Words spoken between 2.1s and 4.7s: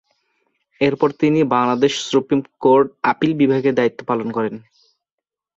Supreme court, appeal বিভাগে দায়িত্ব পালন করেন।